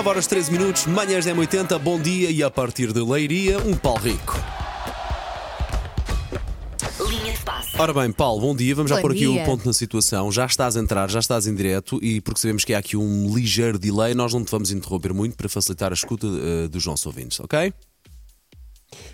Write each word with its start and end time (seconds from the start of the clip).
9 0.00 0.08
horas 0.08 0.26
13 0.26 0.50
minutos, 0.50 0.86
manhãs 0.86 1.26
10h80, 1.26 1.78
bom 1.78 2.00
dia 2.00 2.30
e 2.30 2.42
a 2.42 2.50
partir 2.50 2.90
de 2.90 3.00
Leiria, 3.00 3.58
um 3.58 3.76
Paulo 3.76 4.00
Rico. 4.00 4.34
Linha 7.06 7.34
de 7.34 7.38
passe. 7.40 7.78
Ora 7.78 7.92
bem, 7.92 8.10
Paulo, 8.10 8.40
bom 8.40 8.56
dia. 8.56 8.74
Vamos 8.74 8.88
já 8.88 8.96
Bom 8.96 9.02
pôr 9.02 9.10
aqui 9.10 9.26
dia. 9.26 9.42
o 9.42 9.44
ponto 9.44 9.66
na 9.66 9.74
situação. 9.74 10.32
Já 10.32 10.46
estás 10.46 10.74
a 10.74 10.80
entrar, 10.80 11.10
já 11.10 11.18
estás 11.18 11.46
em 11.46 11.54
direto 11.54 12.02
e 12.02 12.22
porque 12.22 12.40
sabemos 12.40 12.64
que 12.64 12.72
há 12.72 12.78
aqui 12.78 12.96
um 12.96 13.34
ligeiro 13.34 13.78
delay, 13.78 14.14
nós 14.14 14.32
não 14.32 14.42
te 14.42 14.50
vamos 14.50 14.70
interromper 14.70 15.12
muito 15.12 15.36
para 15.36 15.50
facilitar 15.50 15.90
a 15.90 15.94
escuta 15.94 16.26
eh, 16.26 16.68
dos 16.68 16.86
nossos 16.86 17.04
ouvintes, 17.04 17.38
ok? 17.38 17.70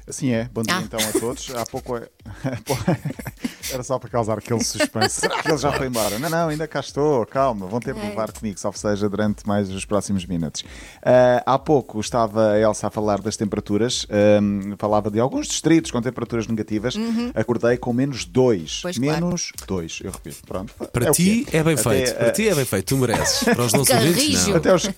Assim 0.08 0.30
é, 0.30 0.48
bom 0.52 0.62
dia 0.62 0.76
Ah. 0.76 0.82
então 0.82 1.00
a 1.00 1.12
todos. 1.18 1.50
Há 1.54 1.66
pouco 1.66 1.96
é- 1.96 2.08
era 3.72 3.82
só 3.82 3.98
para 3.98 4.08
causar 4.08 4.38
aquele 4.38 4.62
suspense. 4.62 5.20
Será 5.20 5.42
que 5.42 5.48
ele 5.50 5.58
já 5.58 5.72
foi 5.72 5.88
embora? 5.88 6.16
Não, 6.20 6.30
não, 6.30 6.48
ainda 6.48 6.68
cá 6.68 6.78
estou, 6.78 7.26
calma, 7.26 7.66
vão 7.66 7.80
ter 7.80 7.92
de 7.92 8.00
levar 8.00 8.30
comigo, 8.30 8.56
salvo 8.58 8.78
seja 8.78 9.08
durante 9.08 9.44
mais 9.46 9.68
os 9.68 9.84
próximos 9.84 10.24
minutos. 10.24 10.62
Ah, 11.02 11.42
há 11.44 11.58
pouco 11.58 11.98
estava 12.00 12.52
a 12.52 12.58
Elsa 12.60 12.86
a 12.86 12.90
falar 12.90 13.20
das 13.20 13.36
temperaturas, 13.36 14.06
ahm, 14.08 14.76
falava 14.78 15.10
de 15.10 15.18
alguns 15.18 15.48
distritos 15.48 15.90
com 15.90 16.00
temperaturas 16.00 16.46
negativas. 16.46 16.94
Acordei 17.34 17.76
com 17.76 17.92
menos 17.92 18.24
2. 18.24 18.80
Pois, 18.82 18.98
claro. 18.98 19.24
menos 19.26 19.50
2, 19.66 20.00
eu 20.04 20.12
repito. 20.12 20.36
Pronto. 20.46 20.72
Para 20.92 21.08
é 21.08 21.10
ti 21.10 21.44
que 21.50 21.56
é 21.56 21.64
bem 21.64 21.74
Até, 21.74 21.82
feito. 21.82 22.14
Para 22.14 22.30
ti 22.32 22.48
é 22.48 22.54
bem 22.54 22.64
feito, 22.64 22.86
tu 22.86 22.96
mereces. 22.96 23.42
Para 23.42 23.62
os 23.64 23.72
nossos 23.74 23.92
ouvintes, 23.94 24.46
não. 24.46 24.56
Até 24.56 24.72
os, 24.72 24.88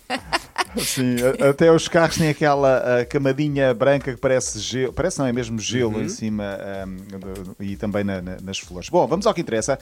sim, 0.77 1.17
até 1.49 1.73
os 1.73 1.89
carros 1.89 2.17
têm 2.17 2.29
aquela 2.29 3.05
camadinha 3.09 3.73
branca 3.75 4.13
que 4.13 4.21
parece 4.21 4.59
gelo, 4.61 4.93
parece 4.93 5.19
não, 5.19 5.27
é 5.27 5.33
mesmo 5.33 5.59
gelo 5.59 6.01
em 6.01 6.09
cima 6.09 6.59
do- 7.07 7.57
e 7.65 7.77
também 7.77 8.05
na- 8.05 8.21
na- 8.21 8.37
nas 8.43 8.59
flores. 8.59 8.89
Bom, 8.89 9.07
vamos 9.07 9.27
ao 9.27 9.35
que 9.35 9.41
interessa. 9.41 9.79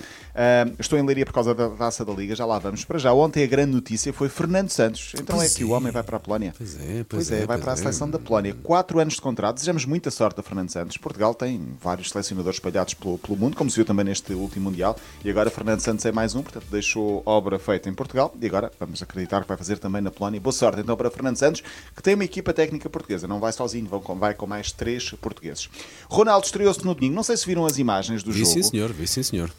Estou 0.78 0.98
em 0.98 1.02
Leiria 1.04 1.24
por 1.26 1.32
causa 1.32 1.54
da 1.54 1.68
taça 1.70 2.04
da 2.04 2.12
Liga, 2.12 2.34
já 2.34 2.44
lá 2.46 2.58
vamos. 2.58 2.84
Para 2.84 2.98
já, 2.98 3.12
ontem 3.12 3.42
a 3.42 3.46
grande 3.46 3.72
notícia 3.72 4.12
foi 4.12 4.28
Fernando 4.28 4.70
Santos. 4.70 5.12
Então 5.14 5.36
Pois 5.36 5.52
é 5.54 5.56
que 5.56 5.62
é. 5.62 5.66
o 5.66 5.70
homem 5.70 5.92
vai 5.92 6.02
para 6.02 6.16
a 6.16 6.20
Polónia. 6.20 6.54
Pois 6.56 6.76
é, 6.76 6.80
pois 6.80 7.06
Pois 7.08 7.30
é, 7.30 7.34
é, 7.42 7.46
vai 7.46 7.56
pois 7.56 7.60
para 7.62 7.72
a 7.72 7.74
é. 7.74 7.76
seleção 7.76 8.08
da 8.10 8.18
Polónia. 8.18 8.54
Quatro 8.62 8.98
anos 8.98 9.14
de 9.14 9.20
contrato. 9.20 9.54
Desejamos 9.56 9.84
muita 9.84 10.10
sorte 10.10 10.40
a 10.40 10.42
Fernando 10.42 10.70
Santos. 10.70 10.96
Portugal 10.96 11.34
tem 11.34 11.60
vários 11.82 12.10
selecionadores 12.10 12.56
espalhados 12.56 12.94
pelo, 12.94 13.18
pelo 13.18 13.36
mundo, 13.36 13.56
como 13.56 13.68
se 13.70 13.76
viu 13.76 13.84
também 13.84 14.04
neste 14.04 14.32
último 14.32 14.66
Mundial. 14.70 14.96
E 15.24 15.30
agora 15.30 15.48
Fernando 15.50 15.80
Santos 15.80 16.04
é 16.04 16.10
mais 16.12 16.34
um, 16.34 16.42
portanto 16.42 16.66
deixou 16.70 17.22
obra 17.24 17.58
feita 17.58 17.88
em 17.88 17.94
Portugal. 17.94 18.34
E 18.40 18.46
agora 18.46 18.70
vamos 18.80 19.02
acreditar 19.02 19.42
que 19.42 19.48
vai 19.48 19.56
fazer 19.56 19.78
também 19.78 20.00
na 20.02 20.10
Polónia. 20.10 20.40
Boa 20.40 20.52
sorte 20.52 20.75
então 20.80 20.96
para 20.96 21.10
Fernando 21.10 21.36
Santos, 21.36 21.62
que 21.94 22.02
tem 22.02 22.14
uma 22.14 22.24
equipa 22.24 22.52
técnica 22.52 22.88
portuguesa. 22.90 23.26
Não 23.26 23.40
vai 23.40 23.52
sozinho, 23.52 23.86
vão 23.86 24.00
com- 24.00 24.16
vai 24.18 24.34
com 24.34 24.46
mais 24.46 24.72
três 24.72 25.10
portugueses. 25.20 25.68
Ronaldo 26.08 26.46
estreou-se 26.46 26.84
no 26.84 26.94
domingo. 26.94 27.14
Não 27.14 27.22
sei 27.22 27.36
se 27.36 27.46
viram 27.46 27.64
as 27.66 27.78
imagens 27.78 28.22
do 28.22 28.32
Vi 28.32 28.40
jogo. 28.40 28.52
sim, 28.52 28.62
senhor, 28.62 28.92
vi 28.92 29.06
sim, 29.06 29.22
senhor. 29.22 29.50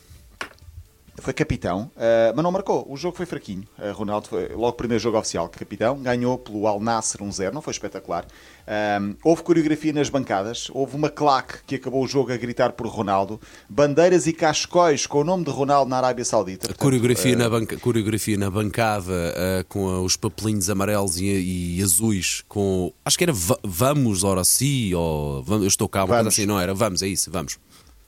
Foi 1.19 1.33
capitão, 1.33 1.89
eh, 1.97 2.31
mas 2.35 2.43
não 2.43 2.51
marcou. 2.51 2.85
O 2.87 2.95
jogo 2.95 3.17
foi 3.17 3.25
fraquinho. 3.25 3.63
Eh, 3.79 3.89
Ronaldo 3.89 4.27
foi 4.27 4.49
logo 4.49 4.67
o 4.69 4.73
primeiro 4.73 5.01
jogo 5.01 5.17
oficial, 5.17 5.49
capitão. 5.49 5.97
Ganhou 5.99 6.37
pelo 6.37 6.67
Al 6.67 6.79
Nasser 6.79 7.21
1-0, 7.21 7.51
não 7.51 7.61
foi 7.61 7.71
espetacular. 7.71 8.25
Ahm, 8.67 9.15
houve 9.23 9.41
coreografia 9.41 9.91
nas 9.91 10.09
bancadas. 10.09 10.67
Houve 10.71 10.95
uma 10.95 11.09
claque 11.09 11.55
que 11.65 11.73
acabou 11.75 12.03
o 12.03 12.07
jogo 12.07 12.31
a 12.31 12.37
gritar 12.37 12.73
por 12.73 12.85
Ronaldo. 12.87 13.41
Bandeiras 13.67 14.27
e 14.27 14.33
cascóis 14.33 15.07
com 15.07 15.21
o 15.21 15.23
nome 15.23 15.43
de 15.43 15.49
Ronaldo 15.49 15.89
na 15.89 15.97
Arábia 15.97 16.23
Saudita. 16.23 16.67
Portanto, 16.67 16.77
coreografia, 16.83 17.33
eh, 17.33 17.35
na, 17.35 17.49
banca, 17.49 17.77
coreografia 17.77 18.37
na 18.37 18.51
bancada 18.51 19.65
com 19.69 20.03
os 20.03 20.15
papelinhos 20.15 20.69
amarelos 20.69 21.17
e, 21.19 21.77
e 21.77 21.81
azuis, 21.81 22.43
com. 22.47 22.93
Acho 23.03 23.17
que 23.17 23.23
era 23.23 23.33
va- 23.33 23.57
Vamos, 23.63 24.23
ora 24.23 24.43
sim, 24.43 24.93
ou 24.93 25.43
Eu 25.47 25.65
estou 25.67 25.89
cá, 25.89 26.01
uma 26.01 26.07
coisa 26.09 26.19
Vamos. 26.23 26.33
assim, 26.35 26.45
não 26.45 26.59
era? 26.59 26.75
Vamos, 26.75 27.01
é 27.01 27.07
isso, 27.07 27.31
vamos. 27.31 27.57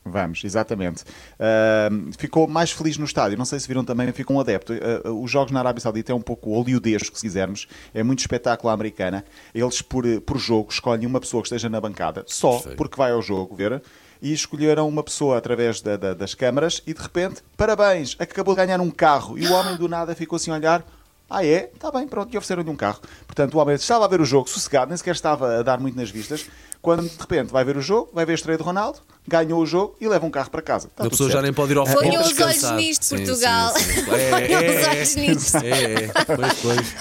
Vamos, 0.09 0.43
exatamente. 0.43 1.03
Ahm, 1.39 2.11
ficou 2.17 2.47
mais 2.47 2.71
feliz 2.71 2.97
no 2.97 3.05
estádio. 3.05 3.37
Não 3.37 3.45
sei 3.45 3.59
se 3.59 3.67
viram 3.67 3.83
também, 3.83 4.11
ficou 4.11 4.37
um 4.37 4.39
adepto. 4.39 4.73
Ah, 4.73 5.09
os 5.11 5.29
jogos 5.29 5.51
na 5.51 5.59
Arábia 5.59 5.81
Saudita 5.81 6.11
é 6.11 6.15
um 6.15 6.21
pouco 6.21 6.53
hollywoodesco, 6.53 7.15
se 7.15 7.21
quisermos. 7.21 7.67
É 7.93 8.03
muito 8.03 8.19
espetáculo 8.19 8.69
à 8.69 8.73
americana. 8.73 9.23
Eles, 9.53 9.81
por, 9.81 10.03
por 10.21 10.37
jogo, 10.37 10.71
escolhem 10.71 11.05
uma 11.05 11.19
pessoa 11.19 11.41
que 11.41 11.47
esteja 11.47 11.69
na 11.69 11.79
bancada, 11.79 12.23
só 12.27 12.53
Perfeito. 12.53 12.77
porque 12.77 12.97
vai 12.97 13.11
ao 13.11 13.21
jogo 13.21 13.55
ver. 13.55 13.81
E 14.21 14.33
escolheram 14.33 14.87
uma 14.87 15.01
pessoa 15.01 15.37
através 15.37 15.79
da- 15.79 15.95
da- 15.95 16.13
das 16.13 16.33
câmaras 16.35 16.81
e 16.85 16.93
de 16.93 17.01
repente, 17.01 17.41
parabéns, 17.55 18.17
acabou 18.19 18.53
de 18.53 18.59
ganhar 18.65 18.81
um 18.81 18.89
carro. 18.91 19.37
E 19.37 19.47
o 19.47 19.53
homem 19.53 19.77
do 19.77 19.87
nada 19.87 20.13
ficou 20.13 20.35
assim 20.35 20.51
a 20.51 20.55
olhar. 20.55 20.85
Ah, 21.29 21.45
é? 21.45 21.69
Está 21.73 21.91
bem, 21.91 22.07
pronto, 22.07 22.33
e 22.33 22.37
ofereceram-lhe 22.37 22.69
um 22.69 22.75
carro. 22.75 22.99
Portanto, 23.27 23.53
o 23.53 23.57
homem 23.59 23.75
estava 23.75 24.05
a 24.05 24.07
ver 24.07 24.19
o 24.19 24.25
jogo 24.25 24.49
sossegado, 24.49 24.89
nem 24.89 24.97
sequer 24.97 25.13
estava 25.13 25.59
a 25.59 25.61
dar 25.61 25.79
muito 25.79 25.95
nas 25.95 26.09
vistas. 26.09 26.47
Quando 26.81 27.03
de 27.03 27.17
repente 27.19 27.51
vai 27.51 27.63
ver 27.63 27.77
o 27.77 27.81
jogo, 27.81 28.09
vai 28.13 28.25
ver 28.25 28.31
a 28.31 28.35
estreia 28.35 28.57
de 28.57 28.63
Ronaldo, 28.63 28.99
ganhou 29.27 29.61
o 29.61 29.65
jogo 29.65 29.95
e 29.99 30.07
leva 30.07 30.25
um 30.25 30.31
carro 30.31 30.49
para 30.49 30.61
casa. 30.61 30.87
Está 30.87 31.05
a 31.05 31.09
pessoa 31.09 31.29
já 31.29 31.33
certo. 31.33 31.43
nem 31.43 31.53
pode 31.53 31.73
ir 31.73 31.77
ao 31.77 31.85
Ponham 31.85 32.23
futebol 32.23 32.47
os 32.47 32.63
olhos 32.63 32.71
nisto, 32.77 33.09
Portugal. 33.15 33.73
sim, 33.73 33.83
sim. 33.83 34.05
É, 34.11 34.47
Ponham 34.47 34.75
os 34.75 34.85
é, 34.85 34.89
olhos 34.89 35.15
nisto. 35.15 35.57
É, 35.57 35.93
é, 35.93 36.07
pois, 36.25 36.53
pois. 36.61 36.95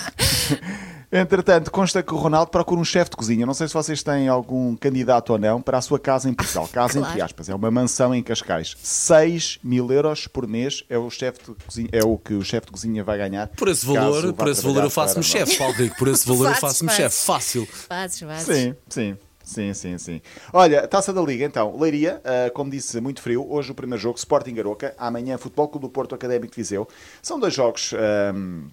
Entretanto, 1.10 1.70
consta 1.70 2.02
que 2.02 2.12
o 2.12 2.16
Ronaldo 2.18 2.50
procura 2.50 2.78
um 2.80 2.84
chefe 2.84 3.10
de 3.10 3.16
cozinha. 3.16 3.46
Não 3.46 3.54
sei 3.54 3.66
se 3.66 3.72
vocês 3.74 4.02
têm 4.02 4.28
algum 4.28 4.76
candidato 4.76 5.30
ou 5.30 5.38
não 5.38 5.62
para 5.62 5.78
a 5.78 5.80
sua 5.80 5.98
casa 5.98 6.28
em 6.28 6.34
Portugal. 6.34 6.68
Casa 6.72 6.98
entre 6.98 7.08
Claro. 7.12 7.24
aspas, 7.24 7.48
é 7.48 7.54
uma 7.54 7.70
mansão 7.70 8.14
em 8.14 8.22
Cascais. 8.22 8.76
6 8.82 9.60
mil 9.62 9.90
euros 9.90 10.26
por 10.26 10.46
mês 10.46 10.84
é 10.88 10.98
o, 10.98 11.08
chefe 11.08 11.38
de 11.38 11.64
cozinha, 11.64 11.88
é 11.92 12.04
o 12.04 12.18
que 12.18 12.34
o 12.34 12.44
chefe 12.44 12.66
de 12.66 12.72
cozinha 12.72 13.02
vai 13.02 13.16
ganhar. 13.16 13.48
Por 13.48 13.68
esse 13.68 13.86
valor, 13.86 14.34
por 14.34 14.48
esse 14.48 14.62
valor 14.62 14.84
eu 14.84 14.90
faço-me 14.90 15.24
chefe, 15.24 15.56
Paulo 15.56 15.74
Rico. 15.74 15.96
Por 15.96 16.08
esse 16.08 16.28
valor 16.28 16.48
eu 16.50 16.54
faço-me 16.56 16.90
chefe, 16.90 17.24
fácil. 17.24 17.66
Fazes, 17.66 18.20
fazes. 18.20 18.44
Sim, 18.56 18.76
sim. 18.88 19.16
Sim, 19.42 19.72
sim, 19.72 19.96
sim. 19.96 20.20
Olha, 20.52 20.86
taça 20.86 21.10
da 21.10 21.22
Liga, 21.22 21.42
então. 21.42 21.74
Leiria, 21.80 22.20
ah, 22.22 22.50
como 22.50 22.70
disse, 22.70 23.00
muito 23.00 23.22
frio. 23.22 23.50
Hoje 23.50 23.72
o 23.72 23.74
primeiro 23.74 23.98
jogo, 24.00 24.18
Sporting 24.18 24.52
Garoca. 24.52 24.94
Amanhã, 24.98 25.38
Futebol 25.38 25.68
Clube 25.68 25.86
do 25.86 25.90
Porto 25.90 26.14
Académico 26.14 26.52
de 26.54 26.56
Viseu. 26.60 26.86
São 27.22 27.40
dois 27.40 27.54
jogos. 27.54 27.94
ahm, 27.94 28.68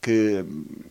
que, 0.00 0.44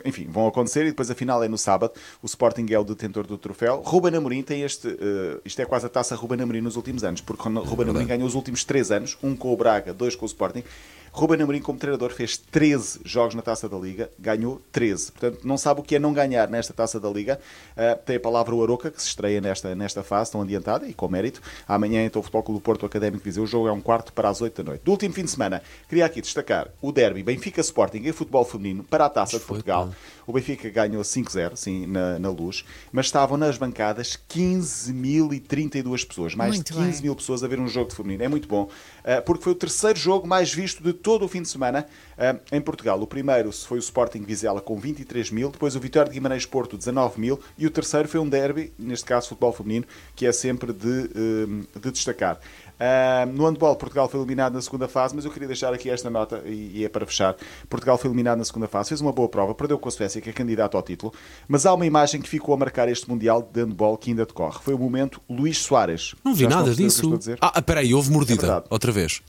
enfim, 0.06 0.28
vão 0.30 0.47
acontecer 0.47 0.81
e 0.81 0.90
depois 0.90 1.09
a 1.09 1.16
final 1.16 1.44
é 1.44 1.47
no 1.47 1.58
sábado. 1.58 1.94
O 2.22 2.25
Sporting 2.25 2.66
é 2.70 2.78
o 2.78 2.84
detentor 2.84 3.25
do 3.25 3.38
troféu. 3.38 3.81
Ruben 3.84 4.16
Amorim 4.16 4.44
tem 4.44 4.62
este, 4.62 4.88
eh, 4.88 5.40
isto 5.44 5.62
é 5.62 5.66
quase 5.66 5.86
a 5.86 5.90
taça 5.90 6.16
Ruben 6.16 6.42
Amorim 6.42 6.62
nos 6.62 6.75
últimos 6.75 7.03
anos, 7.03 7.22
porque 7.22 7.42
Ruben 7.44 7.90
Amorim 7.90 8.06
ganhou 8.06 8.28
os 8.28 8.36
últimos 8.36 8.64
três 8.64 8.92
anos, 8.92 9.18
um 9.24 9.36
com 9.36 9.52
o 9.52 9.58
Braga, 9.58 9.94
dois 9.94 10.16
com 10.16 10.25
o 10.25 10.28
Sporting. 10.28 10.64
Ruben 11.12 11.42
Amorim, 11.42 11.62
como 11.62 11.80
treinador, 11.80 12.12
fez 12.12 12.38
13 12.38 13.02
jogos 13.03 13.36
na 13.36 13.42
Taça 13.42 13.68
da 13.68 13.78
Liga, 13.78 14.09
ganhou 14.18 14.62
13. 14.72 15.12
Portanto, 15.12 15.40
não 15.44 15.58
sabe 15.58 15.81
o 15.81 15.84
que 15.84 15.96
é 15.96 16.00
não 16.00 16.14
ganhar 16.14 16.50
nesta 16.50 16.74
Taça 16.74 17.00
da 17.00 17.09
Liga. 17.09 17.40
Uh, 17.72 17.97
tem 18.06 18.16
a 18.18 18.20
palavra 18.20 18.53
o 18.56 18.64
Aroca, 18.64 18.92
que 18.92 19.02
se 19.02 19.08
estreia 19.08 19.42
nesta, 19.42 19.75
nesta 19.75 20.03
fase, 20.03 20.31
tão 20.31 20.42
adiantada 20.42 20.88
e 20.88 20.94
com 20.94 21.08
mérito. 21.08 21.42
Amanhã, 21.68 22.03
então, 22.06 22.19
o 22.19 22.24
Futebol 22.24 22.44
Clube 22.44 22.59
do 22.59 22.64
Porto 22.64 22.86
Académico 22.86 23.19
de 23.19 23.24
Viseu. 23.25 23.44
O 23.44 23.48
jogo 23.48 23.68
é 23.68 23.72
um 23.72 23.81
quarto 23.81 24.14
para 24.14 24.30
as 24.30 24.42
8 24.42 24.64
da 24.64 24.72
noite. 24.72 24.81
Do 24.84 24.92
último 24.92 25.14
fim 25.14 25.24
de 25.24 25.31
semana, 25.31 25.62
queria 25.88 26.06
aqui 26.06 26.22
destacar 26.22 26.68
o 26.81 26.92
derby 26.92 27.24
Benfica 27.24 27.62
Sporting 27.62 28.00
em 28.00 28.12
futebol 28.12 28.46
feminino 28.46 28.84
para 28.84 29.06
a 29.06 29.09
Taça 29.09 29.40
de 29.40 29.46
Portugal. 29.46 29.90
O 30.28 30.34
Benfica 30.34 30.69
ganhou 30.69 31.02
5-0, 31.02 31.56
sim, 31.56 31.88
na, 31.88 32.19
na 32.19 32.30
luz, 32.30 32.64
mas 32.92 33.08
estavam 33.08 33.36
nas 33.36 33.58
bancadas 33.58 34.19
15.032 34.30 36.08
pessoas, 36.08 36.36
mais 36.36 36.56
Muito 36.56 36.72
de 36.72 36.74
15 36.74 36.92
bem. 36.92 37.02
mil 37.02 37.16
pessoas 37.16 37.44
a 37.44 37.48
ver 37.48 37.59
um 37.59 37.68
jogo 37.68 37.90
de 37.90 37.96
feminino. 37.96 38.24
É 38.24 38.28
muito 38.28 38.48
bom, 38.48 38.69
eh, 39.03 39.22
porque 39.22 39.44
foi 39.44 39.53
o 39.53 39.56
terceiro 39.56 39.98
jogo 39.98 40.28
mais 40.28 40.53
visto 40.53 40.84
de 40.84 40.94
todo 41.02 41.26
o 41.26 41.28
fim 41.28 41.42
de 41.42 41.50
semana 41.50 41.86
eh, 42.18 42.36
em 42.52 42.62
Portugal. 42.62 43.00
O 43.02 43.08
primeiro 43.08 43.52
foi 43.52 43.78
o 43.78 43.80
Sporting 43.80 44.24
Vizela 44.24 44.62
com 44.62 44.78
23 44.80 45.32
mil, 45.32 45.50
depois 45.50 45.76
o 45.76 45.80
Vitória 45.80 46.10
de 46.10 46.16
Guimarães 46.16 46.46
Porto 46.46 46.78
19 46.78 47.20
mil 47.20 47.40
e 47.58 47.66
o 47.66 47.72
terceiro 47.72 48.08
foi 48.08 48.20
um 48.20 48.28
derby, 48.28 48.72
neste 48.78 49.06
caso 49.06 49.30
futebol 49.30 49.54
feminino, 49.54 49.86
que 50.16 50.26
é 50.26 50.32
sempre 50.32 50.74
de, 50.74 51.10
eh, 51.16 51.80
de 51.80 51.92
destacar. 51.92 52.40
Ah, 52.80 53.26
no 53.26 53.46
handball, 53.46 53.76
Portugal 53.76 54.08
foi 54.08 54.20
eliminado 54.22 54.54
na 54.54 54.62
segunda 54.62 54.88
fase, 54.88 55.14
mas 55.14 55.26
eu 55.26 55.32
queria 55.32 55.48
deixar 55.50 55.74
aqui 55.74 55.90
esta 55.90 56.10
nota, 56.10 56.42
e, 56.46 56.86
é 56.86 56.88
para 56.90 57.06
fechar. 57.06 57.36
Portugal 57.70 57.98
foi 57.98 58.10
eliminado 58.10 58.38
na 58.38 58.46
segunda 58.46 58.68
fase, 58.70 58.90
fez 58.90 59.02
uma 59.02 59.12
boa 59.12 59.28
prova, 59.28 59.54
perdeu 59.54 59.78
com 59.78 59.90
a 59.90 59.92
Suécia, 59.92 60.22
que 60.22 60.30
é 60.30 60.34
candidato 60.34 60.78
ao 60.78 60.84
título, 60.84 61.14
mas 61.48 61.66
há 61.66 61.74
uma 61.74 61.86
imagem 61.86 62.22
que 62.22 62.30
ficou 62.30 62.54
a 62.54 62.58
marcar 62.58 62.88
este 62.88 63.10
Mundial 63.10 63.42
de 63.52 63.62
handball 63.62 63.98
que 63.98 64.12
ainda 64.12 64.26
decorre. 64.26 64.60
Foi 64.64 64.74
o 64.74 64.78
momento 64.80 65.20
Luís 65.30 65.58
Soares. 65.58 66.16
Não 66.24 66.34
vi 66.34 66.44
Já 66.44 66.50
nada 66.50 66.74
disso. 66.74 67.18
dizer? 67.18 67.38
Ah, 67.42 67.62
peraí, 67.62 67.94
houve 67.94 68.10
É 68.10 68.14
mordida. 68.14 68.42
verdade. 68.42 68.66
Outra 68.70 68.92
vez. 68.94 69.22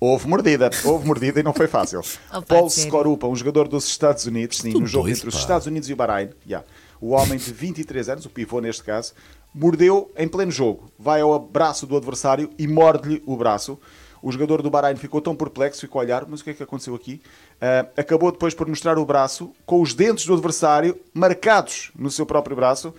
Houve 0.00 0.28
mordida, 0.28 0.70
houve 0.84 1.06
mordida 1.06 1.40
e 1.40 1.42
não 1.42 1.52
foi 1.52 1.66
fácil. 1.66 2.00
Opa, 2.30 2.42
Paul 2.42 2.70
sério? 2.70 2.88
Skorupa, 2.88 3.26
um 3.26 3.34
jogador 3.34 3.66
dos 3.66 3.86
Estados 3.86 4.26
Unidos, 4.26 4.58
sim, 4.58 4.70
Tudo 4.70 4.82
no 4.82 4.86
jogo 4.86 5.04
doido, 5.04 5.16
entre 5.16 5.28
os 5.28 5.34
pá. 5.34 5.40
Estados 5.40 5.66
Unidos 5.66 5.88
e 5.88 5.92
o 5.92 5.96
Bahrein, 5.96 6.30
yeah, 6.46 6.66
o 7.00 7.10
homem 7.10 7.38
de 7.38 7.52
23 7.52 8.08
anos, 8.08 8.24
o 8.24 8.30
pivô 8.30 8.60
neste 8.60 8.84
caso, 8.84 9.12
mordeu 9.52 10.10
em 10.16 10.28
pleno 10.28 10.52
jogo. 10.52 10.90
Vai 10.98 11.20
ao 11.20 11.38
braço 11.38 11.86
do 11.86 11.96
adversário 11.96 12.50
e 12.58 12.68
morde-lhe 12.68 13.22
o 13.26 13.36
braço. 13.36 13.78
O 14.22 14.32
jogador 14.32 14.62
do 14.62 14.70
Bahrein 14.70 14.96
ficou 14.96 15.20
tão 15.20 15.34
perplexo, 15.34 15.80
ficou 15.80 16.00
a 16.00 16.04
olhar, 16.04 16.26
mas 16.28 16.40
o 16.40 16.44
que 16.44 16.50
é 16.50 16.54
que 16.54 16.62
aconteceu 16.62 16.94
aqui? 16.94 17.20
Ah, 17.60 17.86
acabou 17.96 18.32
depois 18.32 18.54
por 18.54 18.68
mostrar 18.68 18.98
o 18.98 19.04
braço 19.04 19.52
com 19.64 19.80
os 19.80 19.94
dentes 19.94 20.26
do 20.26 20.34
adversário 20.34 20.98
marcados 21.14 21.90
no 21.96 22.10
seu 22.10 22.26
próprio 22.26 22.56
braço. 22.56 22.92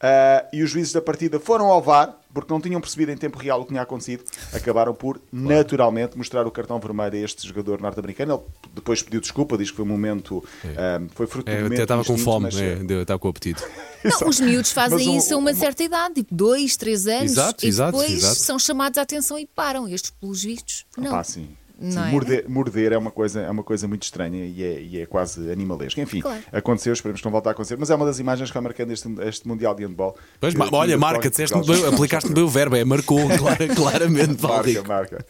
Ah, 0.00 0.44
e 0.52 0.62
os 0.62 0.70
juízes 0.70 0.92
da 0.92 1.00
partida 1.00 1.40
foram 1.40 1.66
ao 1.66 1.80
VAR, 1.82 2.14
porque 2.34 2.52
não 2.52 2.60
tinham 2.60 2.78
percebido 2.82 3.12
em 3.12 3.16
tempo 3.16 3.38
real 3.38 3.60
o 3.60 3.62
que 3.64 3.70
tinha 3.70 3.80
acontecido, 3.80 4.24
acabaram 4.52 4.92
por, 4.92 5.18
naturalmente, 5.32 6.18
mostrar 6.18 6.46
o 6.46 6.50
cartão 6.50 6.78
vermelho 6.78 7.14
a 7.14 7.18
este 7.18 7.48
jogador 7.48 7.80
norte-americano. 7.80 8.34
Ele 8.34 8.42
depois 8.74 9.02
pediu 9.02 9.22
desculpa, 9.22 9.56
diz 9.56 9.70
que 9.70 9.76
foi 9.76 9.84
um 9.86 9.88
momento. 9.88 10.44
ah, 10.76 11.00
foi 11.14 11.26
fruto 11.26 11.50
É, 11.50 11.56
momento. 11.56 11.72
até 11.72 11.82
estava 11.84 12.04
com 12.04 12.18
fome, 12.18 12.44
mas, 12.46 12.56
é, 12.60 12.76
deu- 12.76 13.00
estava 13.02 13.18
com 13.18 13.28
apetite. 13.28 13.62
Não, 14.04 14.28
os 14.28 14.38
miúdos 14.38 14.70
fazem 14.70 15.08
o- 15.08 15.16
isso 15.16 15.34
a 15.34 15.38
uma 15.38 15.52
o- 15.52 15.56
certa 15.56 15.82
idade, 15.82 16.14
tipo 16.16 16.34
dois, 16.34 16.76
três 16.76 17.06
anos. 17.06 17.32
Exato, 17.32 17.64
e 17.64 17.68
exato, 17.68 17.92
depois 17.98 18.12
exato. 18.18 18.34
são 18.40 18.58
chamados 18.58 18.98
à 18.98 19.02
atenção 19.02 19.38
e 19.38 19.46
param. 19.46 19.88
Estes, 19.88 20.10
pelos 20.10 20.42
vistos, 20.44 20.84
não. 20.96 21.10
Pá, 21.10 21.24
sim. 21.24 21.48
Não 21.78 21.90
Sim, 21.90 22.08
é? 22.08 22.10
morder, 22.10 22.44
morder 22.48 22.92
é 22.92 22.98
uma 22.98 23.10
coisa, 23.10 23.40
é 23.42 23.50
uma 23.50 23.62
coisa 23.62 23.86
muito 23.86 24.02
estranha 24.04 24.46
e 24.46 24.62
é, 24.62 24.80
e 24.80 25.00
é 25.02 25.04
quase 25.06 25.50
animalesca. 25.50 26.00
Enfim, 26.00 26.20
Claro. 26.22 26.40
aconteceu, 26.50 26.92
esperemos 26.92 27.20
que 27.20 27.24
não 27.26 27.32
volte 27.32 27.48
a 27.48 27.50
acontecer, 27.50 27.76
mas 27.78 27.90
é 27.90 27.94
uma 27.94 28.06
das 28.06 28.18
imagens 28.18 28.48
que 28.50 28.54
vai 28.54 28.62
marcando 28.62 28.92
este, 28.92 29.08
este 29.20 29.46
Mundial 29.46 29.74
de 29.74 29.84
Handball. 29.84 30.16
Pois, 30.40 30.54
Que- 30.54 30.60
olha, 30.72 30.96
marca, 30.96 31.20
Portugal- 31.30 31.60
disseste 31.60 31.82
bem, 31.82 31.94
aplicaste 31.94 32.32
bem 32.32 32.42
o 32.42 32.48
verbo, 32.48 32.76
é 32.76 32.84
marcou 32.84 33.18
clara- 33.38 33.68
claramente, 33.74 34.36
Paulo 34.40 34.56
Marca, 34.64 34.82
marca. 34.88 35.26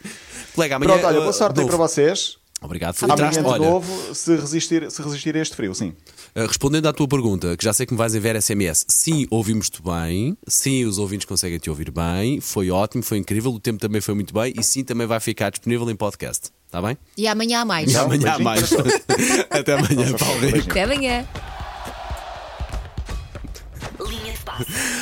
Colega, 0.54 0.76
amanhã. 0.76 0.92
Pronto, 0.92 1.06
olha, 1.06 1.18
boa 1.18 1.30
uh, 1.30 1.32
sorte 1.32 1.58
aí 1.58 1.64
novo. 1.66 1.76
para 1.76 1.86
vocês. 1.88 2.38
Obrigado. 2.66 2.96
Amanhã 3.00 3.14
Entraste, 3.14 3.40
de 3.40 3.46
olha, 3.48 3.70
novo, 3.70 4.14
se 4.14 4.36
resistir, 4.36 4.90
se 4.90 5.00
resistir 5.00 5.36
a 5.36 5.40
este 5.40 5.56
frio, 5.56 5.74
sim. 5.74 5.94
uh, 6.34 6.46
respondendo 6.46 6.86
à 6.86 6.92
tua 6.92 7.08
pergunta, 7.08 7.56
que 7.56 7.64
já 7.64 7.72
sei 7.72 7.86
que 7.86 7.94
me 7.94 7.98
vais 7.98 8.14
enviar 8.14 8.40
SMS, 8.40 8.84
sim, 8.88 9.26
ouvimos-te 9.30 9.80
bem, 9.80 10.36
sim, 10.46 10.84
os 10.84 10.98
ouvintes 10.98 11.24
conseguem 11.24 11.58
te 11.58 11.70
ouvir 11.70 11.90
bem, 11.90 12.40
foi 12.40 12.70
ótimo, 12.70 13.02
foi 13.02 13.18
incrível, 13.18 13.52
o 13.52 13.60
tempo 13.60 13.78
também 13.78 14.00
foi 14.00 14.14
muito 14.14 14.34
bem 14.34 14.52
e 14.58 14.62
sim, 14.62 14.84
também 14.84 15.06
vai 15.06 15.20
ficar 15.20 15.50
disponível 15.50 15.88
em 15.90 15.96
podcast. 15.96 16.50
Está 16.66 16.82
bem? 16.82 16.98
E 17.16 17.28
amanhã 17.28 17.60
há 17.60 17.64
mais. 17.64 17.92
E 17.92 17.96
amanhã 17.96 18.32
há 18.34 18.38
mais. 18.40 18.70
Até 19.48 19.74
amanhã, 19.74 20.12
Paulo. 20.18 20.40
Rico. 20.40 20.70
Até 20.70 20.82
amanhã. 20.82 21.26
Linha 24.00 24.32
de 24.32 24.38
passe. 24.40 24.95